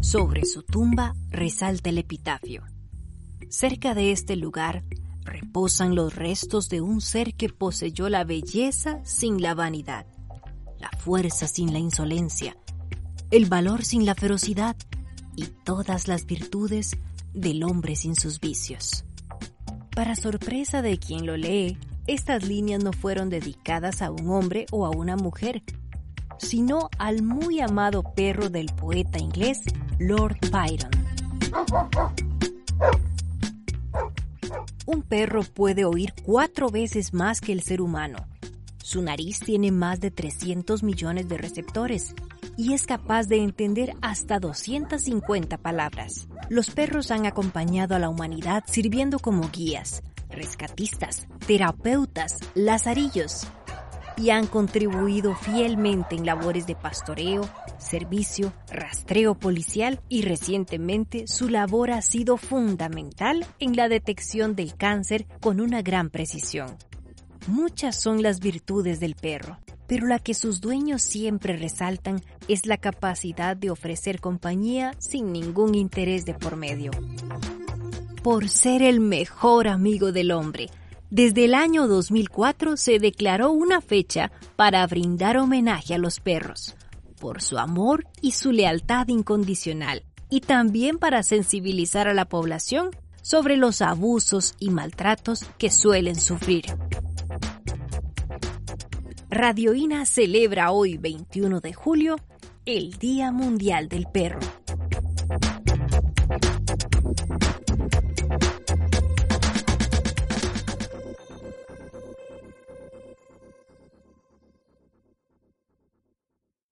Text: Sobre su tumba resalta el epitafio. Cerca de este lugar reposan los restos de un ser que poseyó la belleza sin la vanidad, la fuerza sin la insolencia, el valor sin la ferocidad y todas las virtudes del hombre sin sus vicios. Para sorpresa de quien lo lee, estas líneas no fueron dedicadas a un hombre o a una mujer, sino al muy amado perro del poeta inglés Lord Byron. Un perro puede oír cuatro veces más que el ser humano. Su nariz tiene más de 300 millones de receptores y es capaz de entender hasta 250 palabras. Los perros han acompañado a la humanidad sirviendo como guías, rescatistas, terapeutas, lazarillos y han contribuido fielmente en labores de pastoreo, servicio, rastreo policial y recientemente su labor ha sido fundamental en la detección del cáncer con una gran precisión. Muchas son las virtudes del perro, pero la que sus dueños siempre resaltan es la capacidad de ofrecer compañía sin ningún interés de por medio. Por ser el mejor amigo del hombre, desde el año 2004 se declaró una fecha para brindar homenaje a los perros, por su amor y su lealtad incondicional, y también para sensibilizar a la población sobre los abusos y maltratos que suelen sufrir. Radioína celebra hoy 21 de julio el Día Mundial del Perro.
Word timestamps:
Sobre 0.00 0.44
su 0.44 0.62
tumba 0.62 1.16
resalta 1.30 1.90
el 1.90 1.98
epitafio. 1.98 2.62
Cerca 3.48 3.94
de 3.94 4.12
este 4.12 4.36
lugar 4.36 4.84
reposan 5.24 5.94
los 5.94 6.14
restos 6.14 6.68
de 6.68 6.80
un 6.80 7.00
ser 7.00 7.34
que 7.34 7.48
poseyó 7.48 8.08
la 8.08 8.24
belleza 8.24 9.00
sin 9.04 9.42
la 9.42 9.54
vanidad, 9.54 10.06
la 10.78 10.90
fuerza 10.98 11.48
sin 11.48 11.72
la 11.72 11.78
insolencia, 11.78 12.56
el 13.30 13.46
valor 13.46 13.84
sin 13.84 14.06
la 14.06 14.14
ferocidad 14.14 14.76
y 15.34 15.46
todas 15.64 16.06
las 16.06 16.26
virtudes 16.26 16.96
del 17.32 17.64
hombre 17.64 17.96
sin 17.96 18.14
sus 18.14 18.38
vicios. 18.38 19.04
Para 19.94 20.14
sorpresa 20.14 20.82
de 20.82 20.98
quien 20.98 21.26
lo 21.26 21.36
lee, 21.36 21.78
estas 22.06 22.44
líneas 22.44 22.82
no 22.82 22.92
fueron 22.92 23.30
dedicadas 23.30 24.02
a 24.02 24.10
un 24.10 24.30
hombre 24.30 24.66
o 24.70 24.86
a 24.86 24.90
una 24.90 25.16
mujer, 25.16 25.62
sino 26.38 26.90
al 26.98 27.22
muy 27.22 27.60
amado 27.60 28.02
perro 28.14 28.50
del 28.50 28.66
poeta 28.66 29.18
inglés 29.18 29.62
Lord 29.98 30.38
Byron. 30.50 30.90
Un 34.86 35.02
perro 35.02 35.42
puede 35.42 35.84
oír 35.84 36.12
cuatro 36.24 36.68
veces 36.68 37.14
más 37.14 37.40
que 37.40 37.52
el 37.52 37.62
ser 37.62 37.80
humano. 37.80 38.18
Su 38.82 39.00
nariz 39.00 39.40
tiene 39.40 39.70
más 39.70 40.00
de 40.00 40.10
300 40.10 40.82
millones 40.82 41.26
de 41.26 41.38
receptores 41.38 42.14
y 42.56 42.74
es 42.74 42.86
capaz 42.86 43.26
de 43.28 43.42
entender 43.42 43.94
hasta 44.02 44.38
250 44.38 45.56
palabras. 45.56 46.28
Los 46.50 46.68
perros 46.70 47.10
han 47.10 47.24
acompañado 47.24 47.94
a 47.94 47.98
la 47.98 48.10
humanidad 48.10 48.64
sirviendo 48.66 49.18
como 49.18 49.48
guías, 49.50 50.02
rescatistas, 50.34 51.26
terapeutas, 51.46 52.38
lazarillos 52.54 53.46
y 54.16 54.30
han 54.30 54.46
contribuido 54.46 55.34
fielmente 55.34 56.14
en 56.14 56.26
labores 56.26 56.66
de 56.66 56.76
pastoreo, 56.76 57.48
servicio, 57.78 58.52
rastreo 58.70 59.34
policial 59.34 60.00
y 60.08 60.22
recientemente 60.22 61.26
su 61.26 61.48
labor 61.48 61.90
ha 61.90 62.02
sido 62.02 62.36
fundamental 62.36 63.46
en 63.58 63.76
la 63.76 63.88
detección 63.88 64.54
del 64.54 64.76
cáncer 64.76 65.26
con 65.40 65.60
una 65.60 65.82
gran 65.82 66.10
precisión. 66.10 66.76
Muchas 67.46 68.00
son 68.00 68.22
las 68.22 68.40
virtudes 68.40 69.00
del 69.00 69.16
perro, 69.16 69.58
pero 69.86 70.06
la 70.06 70.18
que 70.18 70.32
sus 70.32 70.60
dueños 70.60 71.02
siempre 71.02 71.56
resaltan 71.56 72.22
es 72.48 72.66
la 72.66 72.78
capacidad 72.78 73.56
de 73.56 73.70
ofrecer 73.70 74.20
compañía 74.20 74.94
sin 74.98 75.32
ningún 75.32 75.74
interés 75.74 76.24
de 76.24 76.34
por 76.34 76.56
medio. 76.56 76.90
Por 78.24 78.48
ser 78.48 78.80
el 78.80 79.00
mejor 79.00 79.68
amigo 79.68 80.10
del 80.10 80.30
hombre, 80.30 80.70
desde 81.10 81.44
el 81.44 81.52
año 81.52 81.86
2004 81.86 82.78
se 82.78 82.98
declaró 82.98 83.52
una 83.52 83.82
fecha 83.82 84.32
para 84.56 84.86
brindar 84.86 85.36
homenaje 85.36 85.92
a 85.92 85.98
los 85.98 86.20
perros, 86.20 86.74
por 87.20 87.42
su 87.42 87.58
amor 87.58 88.06
y 88.22 88.30
su 88.30 88.50
lealtad 88.50 89.08
incondicional, 89.08 90.04
y 90.30 90.40
también 90.40 90.96
para 90.96 91.22
sensibilizar 91.22 92.08
a 92.08 92.14
la 92.14 92.24
población 92.24 92.92
sobre 93.20 93.58
los 93.58 93.82
abusos 93.82 94.54
y 94.58 94.70
maltratos 94.70 95.44
que 95.58 95.70
suelen 95.70 96.18
sufrir. 96.18 96.64
Radioína 99.28 100.06
celebra 100.06 100.70
hoy 100.70 100.96
21 100.96 101.60
de 101.60 101.74
julio 101.74 102.16
el 102.64 102.92
Día 102.92 103.32
Mundial 103.32 103.90
del 103.90 104.06
Perro. 104.06 104.40